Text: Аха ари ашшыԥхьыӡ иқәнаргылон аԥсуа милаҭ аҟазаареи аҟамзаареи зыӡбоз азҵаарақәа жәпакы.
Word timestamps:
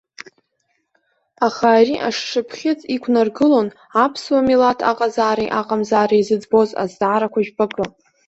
Аха 1.47 1.67
ари 1.77 1.95
ашшыԥхьыӡ 2.07 2.79
иқәнаргылон 2.95 3.67
аԥсуа 4.03 4.47
милаҭ 4.47 4.79
аҟазаареи 4.91 5.53
аҟамзаареи 5.59 6.27
зыӡбоз 6.27 6.69
азҵаарақәа 6.81 7.39
жәпакы. 7.45 7.85